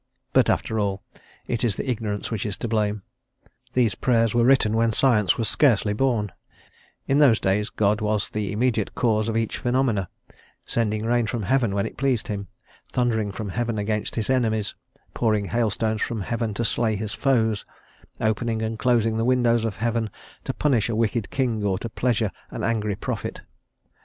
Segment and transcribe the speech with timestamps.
[0.33, 1.03] But, after all,
[1.45, 3.03] it is the ignorance which is to blame:
[3.73, 6.31] these Prayers were written when science was scarcely born;
[7.07, 10.09] in those days God was the immediate cause of each phenomena,
[10.65, 12.47] sending rain from heaven when it pleased him,
[12.91, 14.73] thundering from heaven against his enemies,
[15.13, 17.63] pouring hailstones from heaven to slay his foes,
[18.19, 20.09] opening and closing the windows of heaven
[20.45, 23.41] to punish a wicked king or to pleasure an angry prophet.